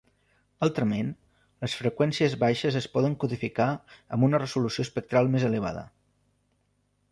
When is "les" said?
1.65-1.75